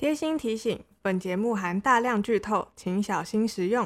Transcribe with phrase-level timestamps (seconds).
[0.00, 3.84] 贴心提醒：本节目含大量剧透，请小心食用。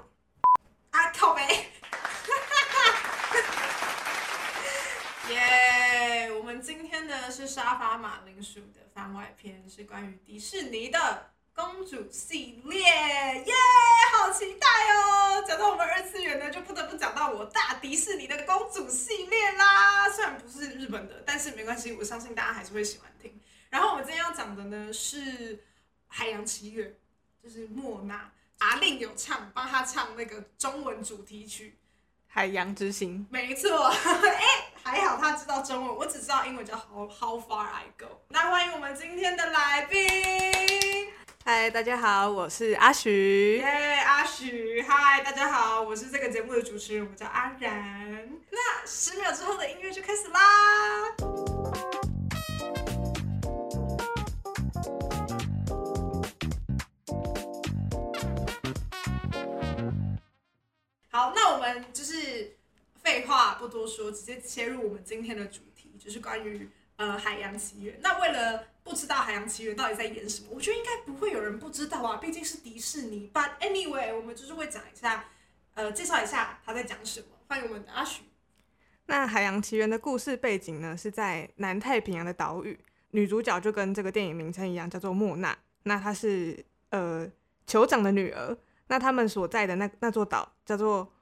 [0.90, 1.42] 啊，靠北！
[5.28, 12.84] 耶！yeah, 我们今天呢是沙发马铃薯的番外篇，是关于迪士尼的公主系列。
[12.84, 13.52] 耶、
[14.12, 15.42] 好期待哦！
[15.48, 20.08] 讲到我们二次元呢，就不得不讲到我大迪士尼的公主系列啦。
[20.10, 23.36] 虽然不是日本的，但是没关系，我相信大家还是会喜欢听。
[23.68, 25.60] 然后我们今天要讲的呢是。
[26.16, 26.94] 海洋奇缘
[27.42, 31.76] 就是莫娜，阿令有唱，帮他唱那个中文主题曲
[32.32, 33.26] 《海洋之心》。
[33.32, 38.20] 没错， 哎，还好他知道中文，我只知道英文叫 How How Far I Go。
[38.28, 41.12] 那欢迎我们今天的来宾。
[41.44, 43.56] 嗨，大家好，我是阿许。
[43.56, 48.30] 耶，yeah, 阿许，嗨，大家好，我是这个节目的主持人，我叫阿然。
[48.52, 51.53] 那十秒之后的音乐就开始啦。
[61.14, 62.56] 好，那我们就是
[62.96, 67.96] 废话不多说，直接切入我们今天的主题，就是关于呃海洋奇缘。
[68.02, 73.30] 那为了不知道海洋奇缘到底在演什么，我觉得应该不会有人不知道啊，毕竟是迪士尼。
[73.32, 75.26] But anyway，我们就是会讲一下，
[75.74, 77.26] 呃，介绍一下他在讲什么。
[77.46, 78.24] 欢迎我们的阿许。
[79.06, 82.76] 那海洋奇缘的故事背景呢，是在南太平洋的岛屿，
[83.12, 85.56] 女主角就跟这个电影名称一样，叫做莫娜。
[85.84, 87.30] 那她是呃
[87.68, 88.58] 酋长的女儿。
[88.88, 91.12] 那他们所在的那那座岛叫做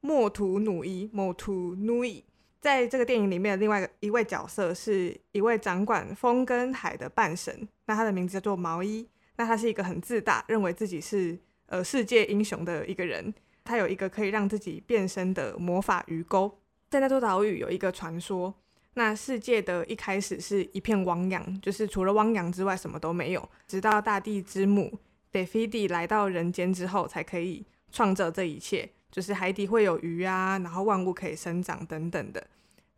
[0.00, 2.22] 莫图努伊 （Motu n。
[2.60, 9.06] 在这个电影里面的另外一位角色是一位掌管风跟海的半神，那他的名字叫做毛伊。
[9.36, 13.34] 那他是一个很自大，认为自己是呃世界英雄的一个人。
[13.64, 16.58] 他有一个可以让自己变身的魔法鱼钩。
[16.88, 18.54] 在那座岛屿有一个传说，
[18.94, 24.98] 那世界的一开始是一片汪洋，就是除了汪洋之外什么都没有，直到大地之母。
[25.34, 32.46] 德菲迪来到人间之后，才可以创造这一切，就是海底会有鱼啊，然后万物可以生长等等的。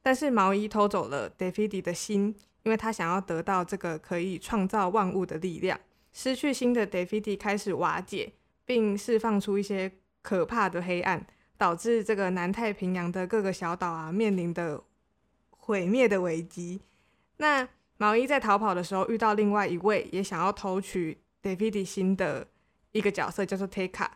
[0.03, 5.81] 但是毛衣偷走了德菲迪的心，因为他想要得到这个可以创造万物的力量。
[6.13, 8.31] 失去心的德菲迪开始瓦解，
[8.67, 11.27] 并释放出一些可怕的黑暗，
[11.57, 14.85] 导致这个南太平洋的各个小岛啊面临的
[15.49, 16.83] 毁灭的危机。
[17.39, 21.17] 那毛衣在逃跑的时候遇到另外一位也想要偷取。
[21.47, 22.45] 德菲迪心的
[22.91, 24.09] 一个角色叫做 Teka，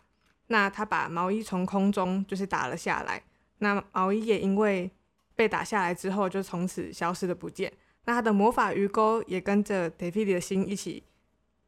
[0.48, 3.22] 那他把毛衣从空中就是打了下来，
[3.58, 4.90] 那毛衣也因为
[5.36, 7.72] 被打下来之后就从此消失了不见，
[8.06, 11.04] 那他的魔法鱼钩也跟着德菲迪的心一起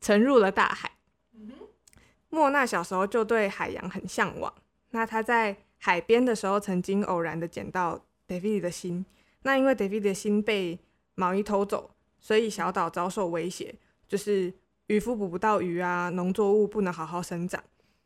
[0.01, 0.91] 沉入了大海。
[2.29, 4.53] 莫娜小时候就对海洋很向往，
[4.91, 7.97] 那他在海边的时候曾经偶然的捡到
[8.27, 9.07] 德菲迪的心，
[9.43, 10.77] 那因为德菲迪的心被
[11.15, 13.73] 毛衣偷走，所以小岛遭受威胁，
[14.09, 14.53] 就是。
[14.89, 17.63] 渔夫捕不到鱼啊，农作物不能好好生长。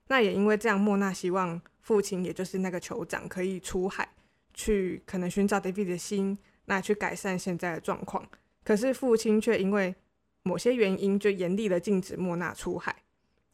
[0.09, 4.09] 那也因为这样，莫娜希望父亲，也就是那个酋长，可以出海
[4.55, 8.25] 去，可能寻找 David 的心，那去改善现在的状况。
[8.63, 9.95] 可是父亲却因为
[10.43, 12.95] 某些原因，就严厉的禁止莫娜出海。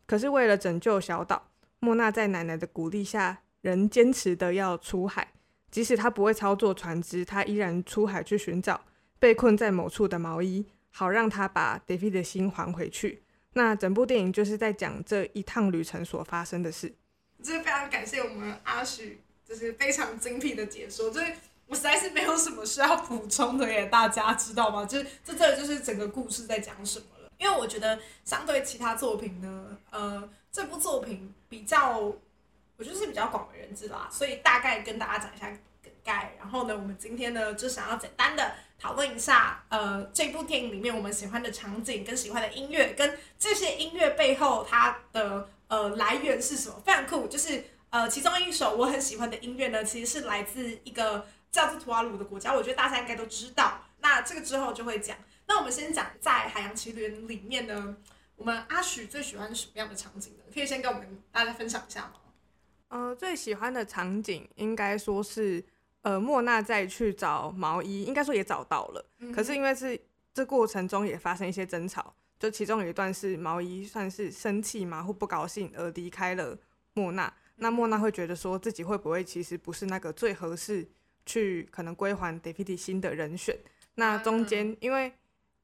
[0.06, 1.50] 可是为了拯救小岛，
[1.80, 5.32] 莫娜在奶奶的鼓励下，仍坚持的要出海。
[5.70, 8.82] 即使她不会操作船只，她依然出海去寻找
[9.18, 10.66] 被困在某处的毛衣。
[10.92, 13.24] 好让他把 David 的心还回去。
[13.54, 16.94] 那整部电影就是在讲这一趟旅程所发生的事。
[17.42, 21.10] 就是非常感谢我们阿许，就是非常精辟的解说。
[21.10, 21.32] 就是
[21.66, 24.84] 我实在是没有什么需要补充的耶，大家知道吗？
[24.84, 27.30] 就是这这就是整个故事在讲什么了。
[27.38, 34.08] 因为我觉得相对其他作品呢，呃，这部作品比较，我觉得是比较广为人知啦。
[34.10, 35.48] 所以大概跟大家讲一下
[35.82, 36.34] 梗概。
[36.38, 38.54] 然后呢，我们今天呢就想要简单的。
[38.82, 46.82] 讨论一下，呃，这部电影里面我们喜欢的场景跟喜欢的音乐，跟这些音乐背后它的呃来源是什么？
[46.84, 53.84] 非常酷，就是呃，其中一首我很喜欢的音乐呢，其实是来自一个叫做图瓦鲁的国家，我觉得大家应该都知道。
[54.00, 55.16] 那这个之后就会讲。
[55.46, 57.96] 那我们先讲在《海洋奇缘》里面呢，
[58.34, 60.42] 我们阿许最喜欢什么样的场景呢？
[60.52, 62.14] 可以先跟我们大家分享一下吗？
[62.88, 65.64] 呃，最喜欢的场景应该说是。
[66.02, 69.04] 呃，莫娜再去找毛衣，应该说也找到了。
[69.20, 69.98] 嗯、可是因为是
[70.34, 76.58] 这过程中也发生一些争吵，就其中有一段是毛衣算是生气嘛，或不高兴而离开了
[76.94, 77.32] 莫娜。
[77.56, 80.84] 那莫娜会觉得说自己会不会其实不是那个最合适
[81.24, 83.56] 去可能归还 Deputy 新的人选？
[83.94, 85.12] 那中间因为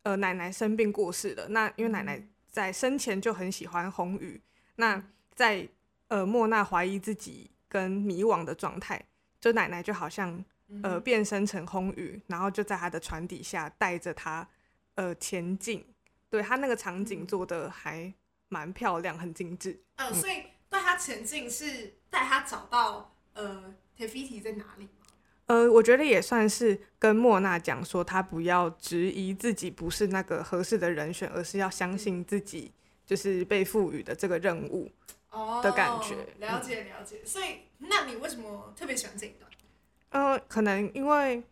[0.05, 4.41] 呃奶奶生病过世了，那因为奶奶在生前就很喜欢红鱼，
[4.77, 5.03] 那
[5.35, 5.67] 在
[6.07, 9.03] 呃莫娜怀疑自己跟迷惘的状态。
[9.41, 10.45] 就奶奶就好像
[10.83, 14.47] 呃变身成红雨，然后就在他的船底下带着他
[14.95, 15.85] 呃前进，
[16.29, 18.13] 对他那个场景做的还
[18.49, 19.81] 蛮漂亮，很精致。
[19.97, 24.89] 呃，所以带他前进是带他找到呃 Te-Fiti 在哪里？
[25.47, 32.71] 呃，我觉得也算是跟莫娜讲说，他不要质疑自己不是那个合适的人选，而是要相信自己
[33.07, 34.91] 就是被赋予的这个任务
[35.63, 36.15] 的感觉。
[36.15, 37.21] 哦、了解了解。
[37.25, 39.51] 所以，那你为什么特别喜欢这一段？
[40.11, 41.43] 呃，可能因为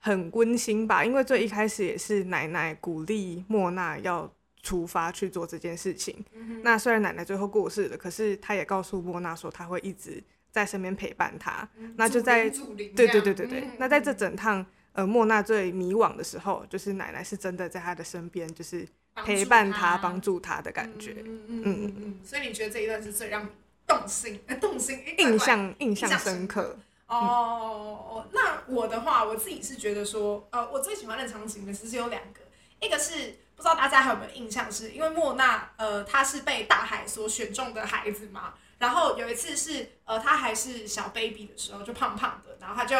[0.00, 4.28] 很温馨吧，因为最一开始也是奶奶鼓励莫娜要
[4.60, 6.24] 出发去做这件事情。
[6.32, 10.20] 嗯、那虽然奶奶最后过世了，可是她也告诉莫娜说，她会一直
[10.50, 11.68] 在身边陪伴她。
[11.76, 18.84] 嗯、那就在对对对对对，嗯、那在这整趟呃莫娜最迷惘的时候，就是奶奶是真的在她的身边，就是
[19.16, 21.16] 陪伴他、帮助他的感觉。
[21.24, 22.20] 嗯嗯嗯嗯。
[22.24, 23.48] 所以你觉得这一段是最让你
[23.86, 26.78] 动心、呃、动心、印象印象深刻？
[27.06, 32.40] 哦，那我的话，我自己是觉得说，呃，我最喜欢的场景呢，其实有两个，
[32.80, 42.96] 一个是不知道大家还有没有印象是，是因为莫娜，呃，她是被大海所选中的孩子嘛，然后有一次是，呃，她还是小 baby 的时候，就胖胖的，然后她就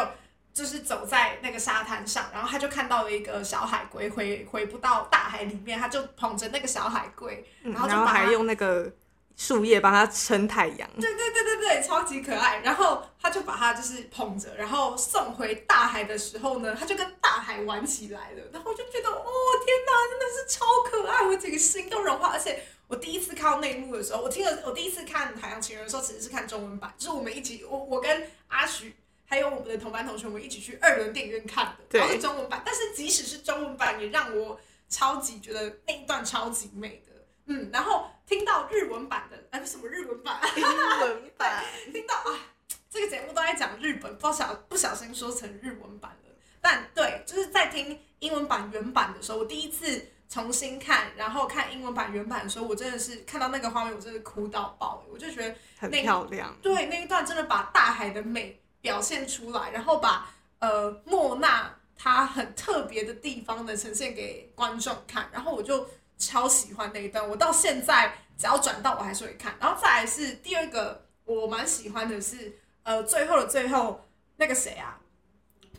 [0.52, 8.92] 就是走在那个沙滩上，然后他就看到了一个小海龟回回不到大海里面，他就捧着那个小海龟，然后就把、嗯、还用那个。
[9.34, 12.58] 树叶帮他撑太阳，对对对对对，超级可爱。
[12.58, 18.42] 然后他就把它就是捧着，然后送回大海的时候呢，他就跟大海玩起来了。
[18.52, 19.24] 然后我就觉得，哦
[19.64, 22.28] 天哪，真的是超可爱，我整个心都融化。
[22.28, 28.94] 而且我第一次看到那一幕的时候，我听了我第一次看《海洋情人》的时候，其实是看中文版，就是我们一起，我我跟阿许
[29.32, 32.60] 还有我们的同班同学，我们一起去二轮电影院看的，然后是中文版。
[32.66, 37.12] 但是即使是中文版，也让我超级觉得那一段超级美的。
[37.46, 40.38] 嗯，然后听到日文版的，哎，什么日文版？
[40.54, 41.64] 英文版。
[41.90, 42.44] 听到啊，
[42.90, 46.34] 这个节目都在讲日本，不小不小心说成日文版了。
[46.60, 55.02] 但对，就是在听英文版原版的时候，我第一次重新看，然后看英文版原版的时候，我真的是看到那个画面，我真的哭到爆。
[55.10, 56.54] 我就觉得那很漂亮。
[56.60, 65.88] 对，那一段真的把大海的美表现出来，然后把呃莫娜她很特别的地方呢呈现给观众看，然后我就。
[66.18, 69.56] 超喜欢那一段，我到现在只要转到我还是会看。
[69.58, 75.00] 然后再来是第二个，我蛮喜欢的是，呃，最后的最后那个谁啊，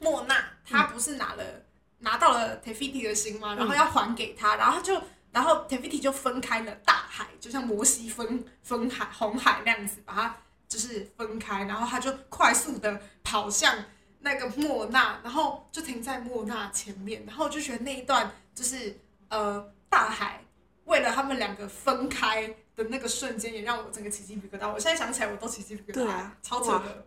[0.02, 1.64] 莫娜，她不是拿了、嗯、
[2.00, 3.56] 拿到了 Te-Fiti 的心吗？
[3.56, 5.02] 然后要还给他，然后就
[5.32, 10.36] 然后 Te-Fiti 就分开了大海，就像摩西分分海红海那样子，把它
[10.74, 13.86] 就是分开，然后他就快速的跑向
[14.20, 19.00] 那个莫娜，然后就停在莫娜前面，然后我就觉得那一段就是
[19.30, 19.72] 呃。
[19.94, 20.44] 大海
[20.86, 24.68] 为了他们两个分开的那个瞬间，也让我整个起鸡皮疙瘩。
[24.68, 26.32] 我现在想起来，我都起鸡皮疙瘩。
[26.42, 27.06] 超扯的。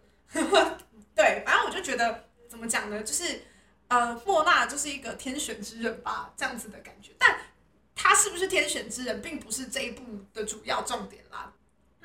[1.17, 3.43] 对，反正我就觉得怎么讲呢，就是
[3.89, 7.11] 呃，莫娜就是一个天选之人吧，这样子的感觉。
[7.19, 7.37] 但
[7.93, 11.26] 他是不是天选之人，并不是这一部的主要重点啦。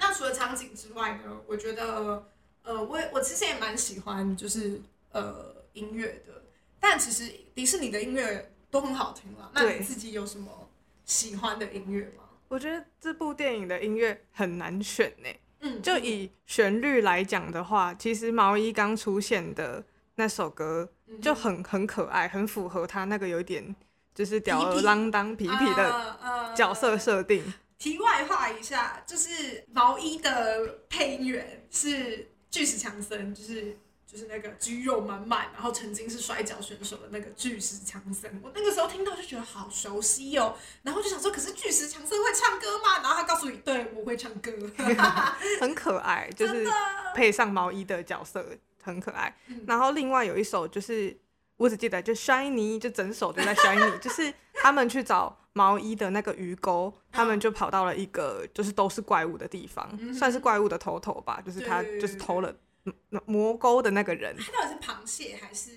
[0.02, 2.26] 那除了场景之外呢，我觉得
[2.64, 4.82] 呃，我我之前也蛮喜欢就是
[5.12, 6.44] 呃音乐的，
[6.80, 9.50] 但其实迪士尼的音乐都很好听啦。
[9.54, 10.68] 那你自己有什么？
[11.06, 12.24] 喜欢的音乐吗？
[12.48, 15.30] 我觉得这部电影的音乐很难选呢。
[15.60, 19.84] 嗯，就以旋律来讲的话，其实毛衣刚出现的
[20.16, 20.90] 那首歌
[21.22, 23.76] 就很很可爱，很符合他那个有点
[24.16, 27.44] 就是吊儿郎当、痞痞的角色设定。
[27.82, 33.76] 题外话一下，就是毛衣的配音员是巨石强森，就是。
[34.12, 42.96] 就是那个肌肉满满，然后曾经是摔跤选手的那个巨石强森，我那个时候听到就觉得好熟悉哦，然后就想说，可是巨石强森会唱歌吗？
[43.02, 44.52] 然后他告诉你，对，我会唱歌，
[45.62, 46.68] 很可爱，就是
[47.16, 48.46] 配上毛衣的角色
[48.84, 49.34] 很可爱。
[49.66, 51.18] 然后另外有一首就是
[51.56, 62.54] 我只记得就 Shiny，就整首都在 Shiny， 就是他们去找毛衣的那个鱼钩，他们就跑到了一个就是都是怪物的地方，嗯、算是怪物的头头吧，就是他就是偷了。
[63.26, 65.72] 魔钩的那个人，他到底是螃蟹还是？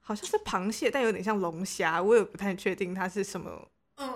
[0.00, 3.66] 好像是螃蟹，但有点像龙虾，我也不太确定它是什么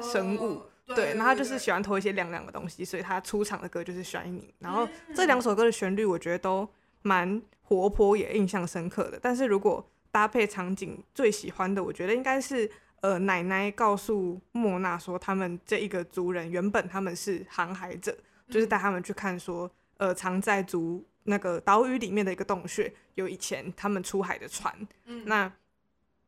[0.02, 0.60] 生物。
[0.86, 4.40] 嗯、对，然后他就是喜欢偷一些亮亮的东西，所以他出场的歌就是《Shiny》。
[4.58, 6.68] 然后这两首歌的旋律，我觉得都
[7.00, 9.18] 蛮活泼，也印象深刻的。
[9.22, 12.70] 但是如果搭配场景，最喜欢的，我觉得应该是
[13.04, 18.16] 呃，奶奶告诉莫娜说，他们这一个族人原本他们是航海者，
[18.48, 21.04] 就是带他们去看说，呃，藏在族。
[21.26, 24.74] 那个岛屿里面的一个洞穴，有以前他们出海的船。
[25.04, 25.52] 嗯，那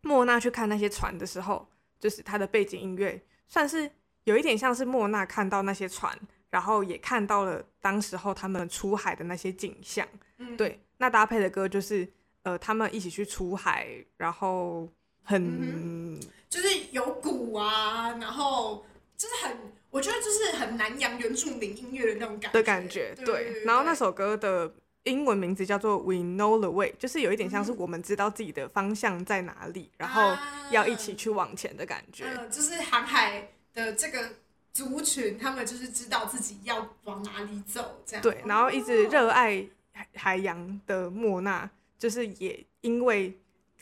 [0.02, 1.66] 莫娜去看那些船的时候，
[1.98, 3.90] 就是他的背景音乐，算是
[4.24, 6.18] 有一点像是莫娜看到那些船，
[6.50, 10.06] 然后也看到了当时候他们出海的那些景象。
[10.38, 12.06] 嗯，对，那搭配的歌就是
[12.42, 14.90] 呃，他们一起去出海，然后
[15.26, 18.82] 很、嗯、就是有鼓啊，然后
[19.18, 19.54] 就是很。
[19.88, 23.14] 我觉觉得就是很南洋原住民音乐的那种感的感觉。
[23.24, 30.36] 对，然后那首歌的英文名字叫做 We Know the Way，就是有一点像是我们知道自己的方向在哪里，嗯、然后
[30.70, 32.24] 要一起去往前的感觉。
[32.26, 34.30] 嗯，就是航海的这个
[34.72, 38.22] 族群，他们就是知道自己要往哪里走，这样。
[38.22, 39.66] 对，然后一直热爱
[40.14, 41.68] 海洋的莫娜，
[41.98, 43.36] 就是也因为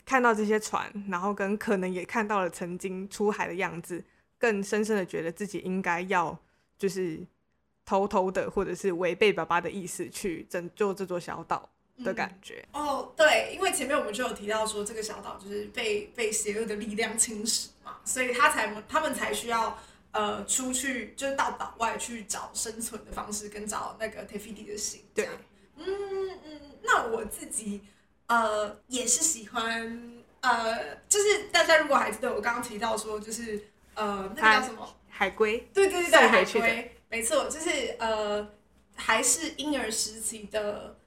[0.05, 4.03] 看到这些船，然后跟可能也看到了曾经出海的样子。
[4.37, 6.37] 更深深的觉得自己应该要
[6.77, 7.25] 就是
[7.85, 11.67] 偷偷的，或者是违背爸爸的意思去拯救这座小岛
[12.03, 12.63] 的感觉。
[12.73, 12.83] 嗯。
[12.85, 19.79] 哦，对，因为前面我们就有提到说，这个小岛就是被被邪恶的力量侵蚀嘛，所以他才他们才需要
[20.11, 25.01] 呃出去，就是到岛外去找生存的方式，跟找那个 Fiti 的心。
[25.13, 25.29] 对，
[25.77, 25.85] 嗯
[26.43, 27.81] 嗯，那我自己
[28.27, 33.69] 呃也是喜欢呃，就是大家如果还记得我刚刚提到说，就是。
[33.97, 34.85] 呃，那个叫什么？
[35.07, 35.57] 海龟。
[35.73, 38.45] 对对对对，海龟，没错，就是呃，
[38.93, 40.97] 还是婴儿时期的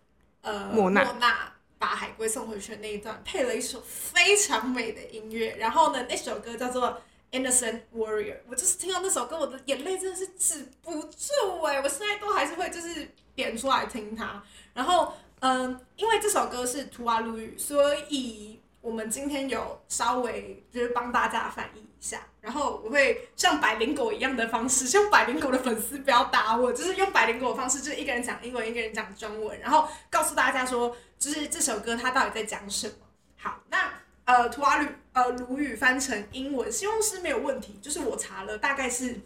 [0.40, 5.54] 呃莫娜把海龟送回去的那一段，配了一首非常美的音乐。
[5.56, 6.98] 然后呢，那首歌叫做
[7.38, 11.78] 《Innocent Warrior》，我就是听到那首歌，我的眼泪真的是止不住哎！
[11.82, 14.42] 我现在都还是会就是点出来听它。
[14.72, 21.88] 然后嗯、因为这首歌是图瓦鲁语，所以我们今天有稍微就是帮大家翻译一。
[22.00, 32.95] 下，然后我会像百灵狗一样的方式，像百灵狗的粉丝不要打我，就是用百灵狗的方式，就是一个人讲英文，一个人讲中文，然后告诉大家说，就是这首歌它到底在讲什么。
[33.37, 33.92] 好，那
[34.26, 37.76] 呃，图瓦鲁呃鲁语翻成英文，希望是没有问题。
[37.83, 39.21] 就是我查了，大概是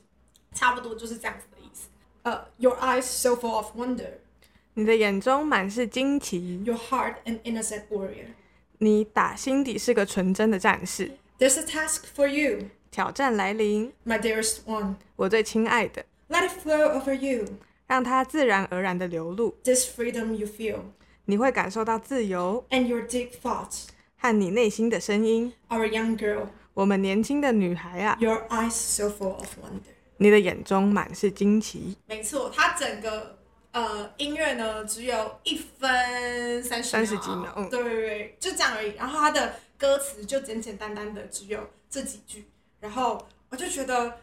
[0.54, 1.88] 差不多就是这样子的意思。
[2.22, 4.12] 呃、，Your eyes so full of wonder，
[4.73, 6.61] 你的眼中满是惊奇。
[6.63, 8.27] Your heart an innocent warrior，
[8.77, 11.11] 你打心底是个纯真的战士。
[11.39, 12.69] There's a task for you.
[12.89, 16.05] 挑战来临，My dearest one，我最亲爱的。
[16.29, 17.45] Let it flow over you，
[17.85, 19.55] 让它自然而然的流露。
[19.63, 20.79] This freedom you feel，
[21.25, 22.65] 你会感受到自由。
[22.69, 23.85] And your deep thoughts，
[24.17, 25.53] 和你内心的声音。
[25.69, 28.17] Our young girl，我们年轻的女孩啊。
[28.19, 31.97] Your eyes so full of wonder，你的眼中满是惊奇。
[32.07, 33.37] 没错，它整个
[33.72, 38.94] 呃音乐呢只有一分三三十几秒，嗯，对对对，就这样而已。
[38.94, 39.54] 然后它的。
[39.82, 41.58] 歌词就简简单单的只有
[41.90, 42.46] 这几句，
[42.78, 44.20] 然后我就觉得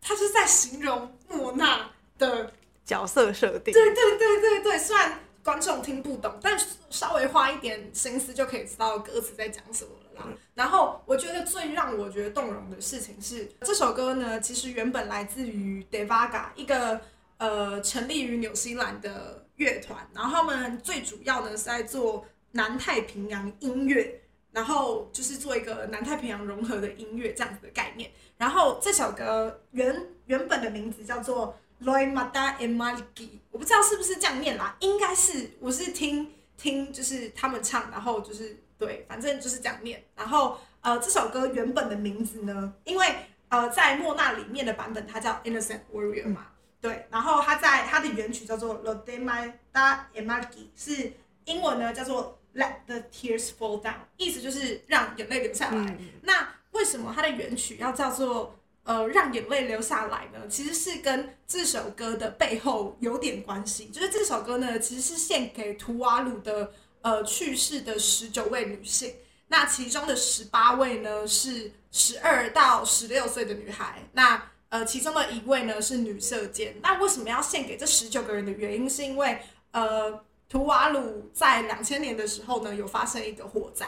[0.00, 2.52] 他是在形容莫娜的
[2.84, 3.74] 角色设定。
[3.74, 6.56] 对对对对对，虽然观众听不懂，但
[6.88, 10.28] 稍微花一点心思就可以知道歌词在讲什么了啦。
[10.54, 17.00] 然后我觉得最让我觉得动容的事情是，这首歌呢，其实原本来自于 Devaga 一个
[17.38, 24.20] 呃成立于纽西兰的乐团，然后他们最主要呢是在做南太平洋音乐。
[24.52, 28.10] 然后就是做一个南太平洋融合的音乐这样子的概念。
[28.38, 40.02] 然后这首歌原原本的名字叫做 Loi Mata e Maliki，我不知道是不是这样念啦，应该是，我是听听就是他们唱，然后就是对，反正就是这样念。
[40.14, 43.14] 然后呃，这首歌原本的名字呢，因为
[43.50, 46.46] 呃在莫娜里面的版本它叫 Innocent Warrior 嘛，
[46.86, 51.12] 对，然后它在它的原曲叫做 Lo de Ma da e Maliki，是
[51.44, 52.38] 英文呢叫做。
[52.56, 55.94] Let the tears fall down，意思就是让眼泪流下来。
[56.00, 60.48] 嗯、那为什么它的原曲要叫做呃让眼泪流下来呢？
[60.48, 63.88] 其实是跟这首歌的背后有点关系。
[63.88, 69.14] 就是这首歌呢，其实是献给图瓦鲁的呃去世的十九位女性。
[69.48, 74.02] 那其中的十八位呢是十二到十六岁的女孩。
[74.12, 76.76] 那呃其中的一位呢是女色监。
[76.82, 79.38] 那为什么要献给这十九个人的原因，是因为
[79.70, 80.24] 呃。
[80.48, 83.84] 图瓦鲁在两千年的时候呢，有发生一个火灾，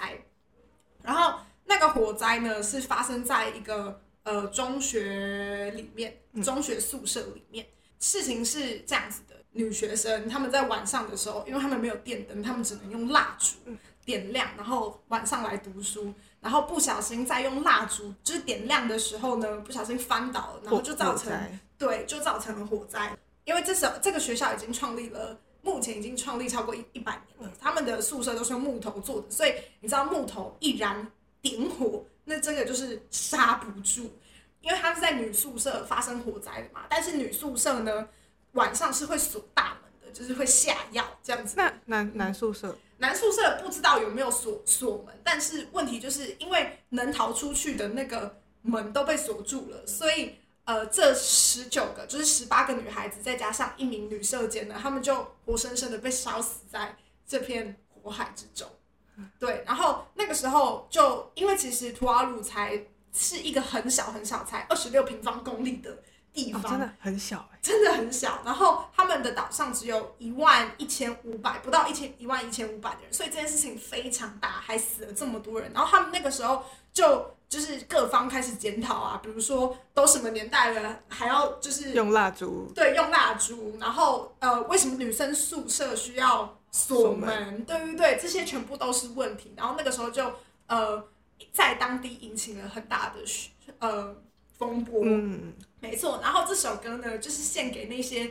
[1.05, 7.65] 然后那个火灾呢是发生在一个呃中学里面，中学宿舍里面。
[8.01, 13.55] 事情是这样子的，女学生他们在晚上的时候，因为他们没有电灯，他们只能用蜡烛
[14.05, 21.33] 点亮，然后晚上来读书，然后不小心在用蜡烛就是点亮的时候呢，不小心翻倒了，然后就造成
[21.77, 23.17] 对，就造成了火灾。
[23.45, 25.39] 因为这时候这个学校已经创立了。
[25.61, 31.07] 目前已经创立超过一一百年了，他们的宿舍都是用木头做的，所以你知道木头易燃
[31.43, 34.09] 点火，那这个就是刹不住，
[34.61, 36.87] 因为他是在女宿舍发生火灾的嘛。
[36.89, 38.09] 但是女宿舍呢，
[38.53, 41.55] 晚上是会锁大门的，就是会下药这样子。
[41.57, 50.35] 那男男宿舍，男宿舍不知道有没有锁锁门，但是问题就是因为能逃出去的那个门都被锁住了，所以。
[50.69, 56.95] 呃，这十九个就是十八个女孩子，再加上一名女舍监呢，她们就活生生的被烧死在
[57.27, 58.69] 这片火海之中。
[59.39, 62.85] 对，然后那个时候就因为其实图瓦鲁才
[63.15, 66.03] 是一个很小很小，才二十六平方公里的
[66.45, 68.41] 地方，哦、真的很小哎，真的很小。
[68.45, 75.73] 然后他们的岛上只有一万一千五百，不到一千一万一千五百的人，所以这件事情非常大，还死了这么多人。
[75.75, 83.77] 然后他们那个时候就就是各方开始检讨啊，比如说都什么年代了，还要就是用蜡烛，对，用蜡烛。
[83.81, 87.29] 然后呃，为什么女生宿舍需要锁门？
[87.29, 89.53] 锁门对对对，这些全部都是问题。
[89.57, 90.33] 然后那个时候就
[90.69, 91.05] 呃。
[91.53, 93.21] 在当地引起了很大的
[93.79, 94.13] 呃
[94.59, 96.19] 风波，嗯，没错。
[96.21, 98.31] 然后这首歌呢，就是献给那些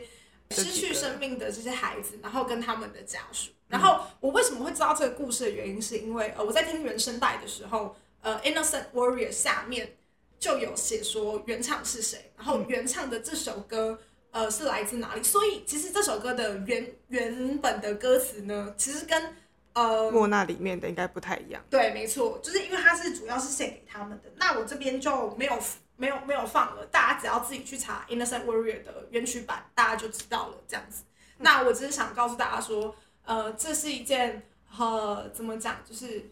[0.50, 3.50] 失去生命的这些孩子，然后跟他们的家属。
[3.66, 9.96] 然后我为什么会知道这个故事的原因，是因为呃我在听原声带的时候，呃《Innocent Warrior》下面
[10.38, 13.98] 就有写说原唱是谁，然后原唱的这首歌
[14.30, 15.22] 呃是来自哪里。
[15.22, 19.34] 所以其实这首歌的原原本的歌词呢，其实跟
[19.74, 21.62] 呃，莫那里面的应该不太一样。
[21.70, 24.32] 对，没错，就是因为它是主要是献给他们的。
[24.36, 25.56] 那我这边就没有
[25.98, 30.56] 没有没有放了，大家只要自己去查《Innocent Warrior》的原曲版，大家就知道了。
[30.66, 34.42] 这样子，嗯、那我只是想告诉大家说，呃，这是一件
[34.78, 36.30] 呃，怎么讲，就是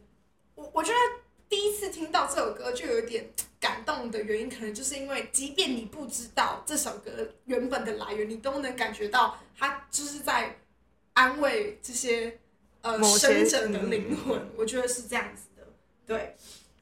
[0.54, 0.99] 我我觉得
[1.49, 3.28] 第一次听到这首歌就有点
[3.61, 7.11] 感动的原因，可能就是因为，即便你不知道这首歌
[7.44, 10.56] 原本的来源，你都能感觉到它就是在
[11.12, 12.38] 安慰这些。
[12.82, 15.66] 呃，生者的灵魂，我觉得是这样子的。
[16.06, 16.37] 对，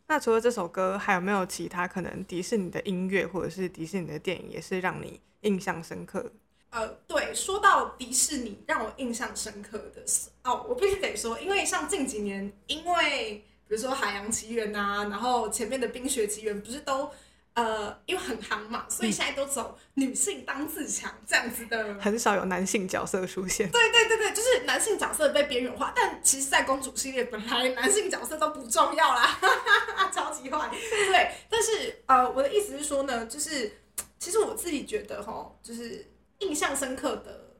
[0.06, 6.32] 那除了这首歌，还有没有其他可能迪士尼的音乐或者是迪士尼的电影也是让你印象深刻？
[6.70, 17.10] 呃，对，说到迪士尼让我印象深刻的是，哦，我必须得说，因为像近几年，因为比如说《海洋奇缘》啊，然后前面的《冰雪奇缘》不是都。
[17.54, 23.70] 呃，因为很夯嘛，所以现在都走女性当自强这样子的，嗯，很少有男性角色出现。
[23.70, 25.92] 对对对对，就是男性角色被边缘化。
[25.94, 29.38] 但其实，在公主系列本来男性角色都不重要啦，
[30.12, 30.68] 超级坏。
[30.70, 33.72] 对，但是呃，我的意思是说呢，就是
[34.18, 37.54] 其实我自己觉得哈，就是印象深刻的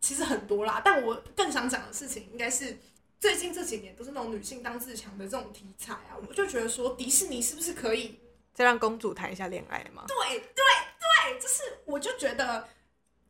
[0.00, 0.80] 其实很多啦。
[0.84, 2.78] 但我更想讲的事情，应该是
[3.18, 8.20] 最近这几年都是那种女性当自强的这种题材啊，我就觉得说迪士尼是不是可以？
[8.54, 10.04] 再让公主谈一下恋爱吗？
[10.08, 10.64] 对对
[11.00, 12.68] 对，就是我就觉得，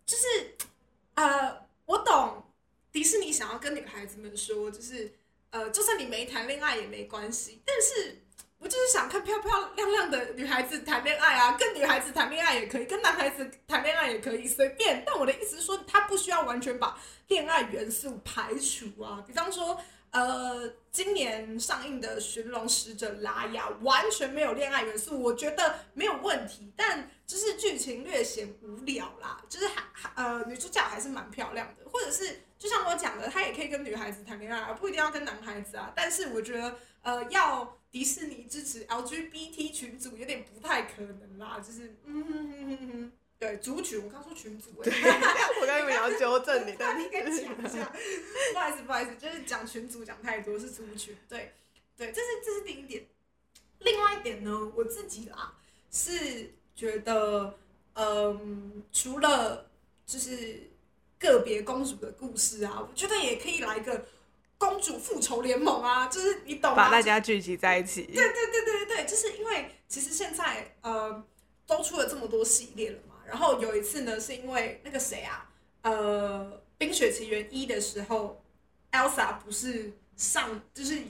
[0.05, 0.57] 就是
[1.15, 2.45] 呃，我懂
[2.91, 5.13] 迪士尼想要跟女孩子们说，就是
[5.51, 8.21] 呃，就算你没谈恋爱也没关系，但是
[8.59, 15.03] 我就是想看漂漂亮亮的女孩子谈恋爱啊，跟女孩子谈恋爱也可以，跟男孩子谈恋爱也可以，随便。
[15.07, 19.81] 但我的意思是说，他不需要完全把恋爱元素排除啊，比方说。
[20.13, 29.43] 呃，今年上映的《寻龙使者拉雅》完全没有恋爱元素，我觉得没有问题，但就是剧情略显无聊啦。
[29.49, 35.91] 就是还还呃，女主角还是蛮漂亮的，或者是就像我讲的，她也可以跟女孩子谈恋爱而，不一定要跟男孩子啊。
[35.97, 43.13] 但是我觉得，呃，要迪士尼支持 LGBT 群组有点不太可能啦，就是嗯哼哼哼哼。
[43.43, 44.93] 对族群，我刚说群组哎，对
[45.61, 47.93] 我刚以为你要纠正你，但你应该讲一下，
[48.53, 51.53] 不好意思，不好意思，就是讲群组讲太多是族群，对，
[51.97, 53.05] 对，这是这是第一点。
[53.81, 55.55] 另外一点呢，我自己啦
[55.91, 57.59] 是觉得，
[57.95, 59.69] 嗯，除了
[60.07, 60.71] 就是
[61.19, 64.07] 个别公主的故事啊，我觉得也可以来一个
[64.57, 66.77] 公主复仇联盟啊，就是你懂吗？
[66.77, 68.03] 把大家聚集在一起。
[68.05, 71.25] 对对对对对对，就是因为其实现在呃
[71.67, 73.12] 都出了这么多系列了嘛。
[73.27, 75.49] 然后有一次呢，是因为那个谁啊，
[75.83, 78.45] 呃，《冰雪奇缘一》的时候
[78.91, 81.03] ，Elsa 不是上就是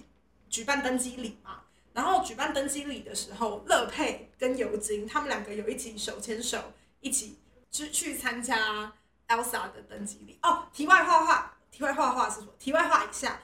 [0.48, 1.62] 举办登基礼嘛？
[1.92, 7.38] 然后举办登基礼的时候，乐佩跟尤金他们两个有一起手牵手，一起
[7.70, 8.92] 去去参加
[9.28, 10.38] Elsa 的登基礼。
[10.42, 12.52] 哦，题外话话，题外话话是什么？
[12.58, 13.40] 题外话一下，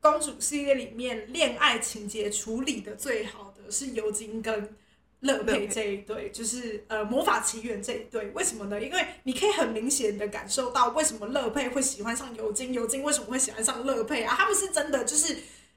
[0.00, 4.76] 公主系列里面恋爱情节处理的最好的是尤金跟。
[5.22, 8.80] 乐佩这一对就是呃魔法奇缘这一对，为什么呢？
[8.80, 14.34] 因为你可以很明显的感受到为什么乐佩会喜欢上尤金，尤金为什么会喜欢上乐佩啊？
[14.36, 15.34] 他们是真的就是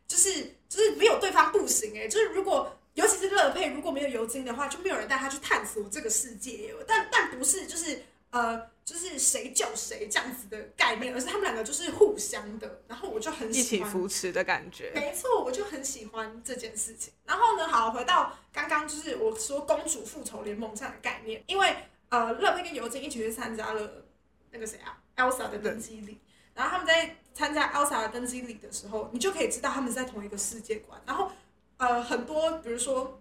[0.07, 6.73] 就是就是没有对方不行哎、欸，就是如果尤其是乐佩如果没有尤金的话，就没有人带他去探索这个世界。
[6.87, 8.74] 但但不是就是呃。
[8.85, 14.91] 就是谁救谁这样子的概念，而是他们两个就是互相的，然后我就很喜欢一起扶持的感觉。
[14.93, 17.11] 没错，我就很喜欢这件事情。
[17.25, 21.75] 然后呢，好，回到刚刚就是我说公主复仇联盟这样的概念，因为
[22.09, 24.05] 呃，乐佩跟尤金一起去参加了
[24.51, 26.21] 那个谁啊，Elsa 的登基礼。
[26.53, 31.01] 然后他们在参加 Elsa 的登基礼的时候，你就可以知道他们是在同一个世界观。
[31.07, 31.31] 然后
[31.77, 33.19] 呃，很多比如说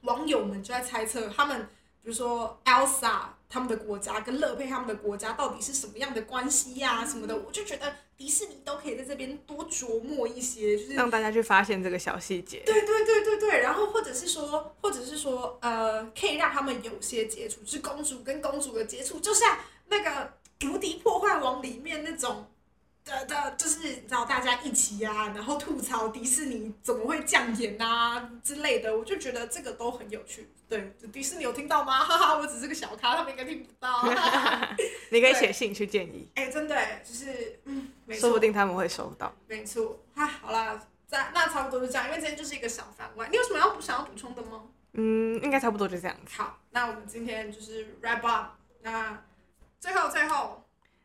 [0.00, 1.68] 网友们就在猜测他们，
[2.00, 3.24] 比如说 Elsa。
[3.52, 12.62] 他们的国家跟乐佩他们的国家到底是什么样的关系呀、啊、什么的，我就觉得迪士尼都可以在这边多琢磨一些，就是让大家去发现这个小细节。
[12.64, 20.32] 对对对对对，然后或者是说，或者是说，呃，可以让他们有些接触，就是公主跟公主的接触，就像那个
[20.72, 22.46] 《无敌破坏王》里面那种。
[23.04, 30.48] 的的，就是你知道大家一起啊，然后吐槽迪士尼怎么会降演啊之类的，我就觉得这个都很有趣。
[30.68, 32.04] 对，迪士尼有听到吗？
[32.04, 34.02] 哈哈，我只是个小咖，他们应该听不到。
[35.10, 36.28] 你可以写信去建议。
[36.34, 39.34] 哎，真的，就是嗯，没错，说不定他们会收到。
[39.48, 43.28] 没错，哈，好啦，在那差不多就这样，因为今天就是一个小番外。
[43.30, 44.62] 你有什么要补想要补充的吗？
[44.92, 46.16] 嗯，应该差不多就这样。
[46.30, 48.52] 好，那我们今天就是 wrap up。
[48.82, 49.22] 那
[49.80, 50.61] 最后最后。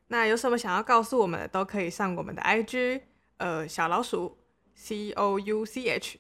[0.07, 3.01] 那有什么想要告诉我们的，都可以上我们的 IG，
[3.37, 4.37] 呃，小老鼠
[4.73, 6.19] C O U C H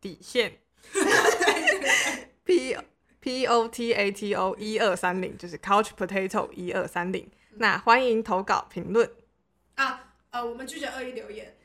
[0.00, 0.58] 底线
[2.44, 2.76] P
[3.20, 7.30] P O T A T O 一二三零，就是 Couch Potato 一二三零。
[7.56, 9.08] 那欢迎投稿评论
[9.76, 11.56] 啊，呃，我们拒绝恶意留言。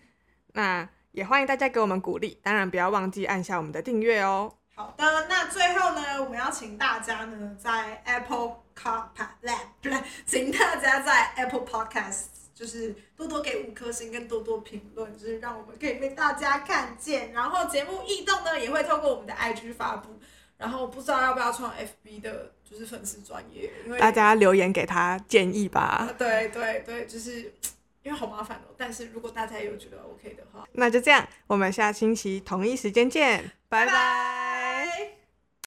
[0.54, 4.59] 那也欢迎大家给我们鼓励，当然不要忘记按下我们的订阅哦。
[4.80, 9.04] 好的，那最后呢，我们要请大家呢，在 Apple Car
[9.44, 9.92] Lab 对，
[10.26, 17.34] 请大家在 Apple Podcast 就是多多给五颗星跟多多评论，就是让我们可以被大家看见。
[17.34, 20.18] 然后节目异动呢，也会透过我们的 IG 发布。
[20.58, 26.10] 然后不知道要不要创 FB 的，就是粉丝专业，因为大家留言给他建议吧。
[26.18, 27.54] 对对对，就是
[28.04, 28.74] 因为好麻烦哦。
[28.78, 34.49] 但是如果大家有觉得 OK 的话，那就这样，我们下星期同一时间见，拜拜。